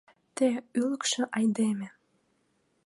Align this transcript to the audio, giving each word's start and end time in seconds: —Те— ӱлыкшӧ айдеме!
—Те— 0.35 0.47
ӱлыкшӧ 0.79 1.21
айдеме! 1.37 1.89